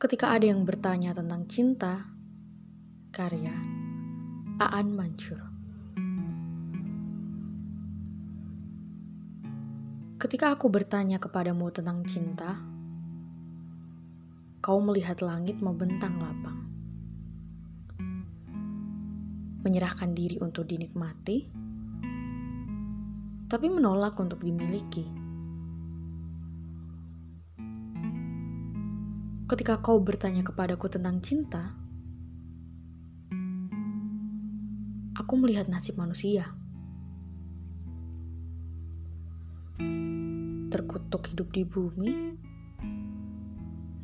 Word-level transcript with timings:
Ketika 0.00 0.32
ada 0.32 0.48
yang 0.48 0.64
bertanya 0.64 1.12
tentang 1.12 1.44
cinta, 1.44 2.08
karya 3.12 3.52
Aan 4.56 4.96
Mansur. 4.96 5.36
Ketika 10.16 10.56
aku 10.56 10.72
bertanya 10.72 11.20
kepadamu 11.20 11.68
tentang 11.68 12.00
cinta, 12.08 12.56
kau 14.64 14.80
melihat 14.80 15.20
langit 15.20 15.60
membentang 15.60 16.16
lapang. 16.16 16.64
Menyerahkan 19.68 20.16
diri 20.16 20.40
untuk 20.40 20.64
dinikmati, 20.64 21.44
tapi 23.52 23.68
menolak 23.68 24.16
untuk 24.16 24.40
dimiliki. 24.40 25.19
Ketika 29.50 29.82
kau 29.82 29.98
bertanya 29.98 30.46
kepadaku 30.46 30.86
tentang 30.86 31.18
cinta, 31.18 31.74
aku 35.18 35.34
melihat 35.42 35.66
nasib 35.66 35.98
manusia. 35.98 36.54
Terkutuk 40.70 41.34
hidup 41.34 41.50
di 41.50 41.66
bumi 41.66 42.38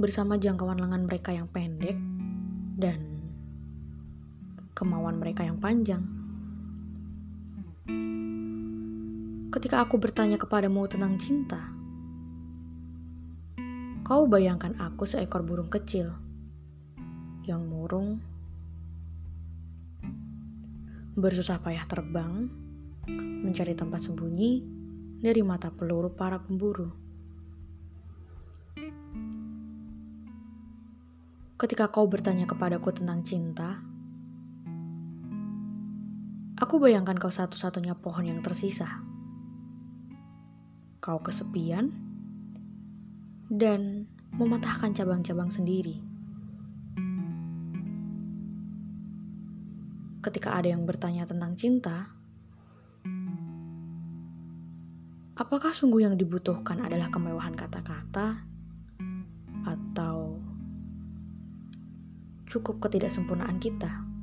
bersama 0.00 0.40
jangkauan 0.40 0.80
lengan 0.80 1.04
mereka 1.04 1.36
yang 1.36 1.52
pendek 1.52 2.00
dan 2.80 3.20
kemauan 4.72 5.20
mereka 5.20 5.44
yang 5.44 5.60
panjang. 5.60 6.08
Ketika 9.52 9.84
aku 9.84 10.00
bertanya 10.00 10.40
kepadamu 10.40 10.88
tentang 10.88 11.20
cinta, 11.20 11.83
kau 14.04 14.28
bayangkan 14.28 14.76
aku 14.76 15.08
seekor 15.08 15.40
burung 15.48 15.72
kecil 15.72 16.12
yang 17.48 17.64
murung, 17.64 18.20
bersusah 21.16 21.64
payah 21.64 21.88
terbang, 21.88 22.52
mencari 23.40 23.72
tempat 23.72 24.04
sembunyi 24.04 24.60
dari 25.24 25.40
mata 25.40 25.72
peluru 25.72 26.12
para 26.12 26.36
pemburu. 26.36 26.92
Ketika 31.56 31.88
kau 31.88 32.04
bertanya 32.04 32.44
kepadaku 32.44 32.92
tentang 32.92 33.24
cinta, 33.24 33.80
aku 36.60 36.76
bayangkan 36.76 37.16
kau 37.16 37.32
satu-satunya 37.32 37.96
pohon 37.96 38.28
yang 38.28 38.44
tersisa 38.44 39.00
kau 41.04 41.20
kesepian, 41.20 42.13
dan 43.52 44.08
mematahkan 44.34 44.94
cabang-cabang 44.96 45.52
sendiri. 45.52 46.00
Ketika 50.24 50.56
ada 50.56 50.72
yang 50.72 50.88
bertanya 50.88 51.28
tentang 51.28 51.52
cinta, 51.52 52.08
apakah 55.36 55.76
sungguh 55.76 56.08
yang 56.08 56.16
dibutuhkan 56.16 56.80
adalah 56.80 57.12
kemewahan 57.12 57.52
kata-kata 57.52 58.48
atau 59.68 60.40
cukup 62.48 62.88
ketidaksempurnaan 62.88 63.60
kita? 63.60 64.13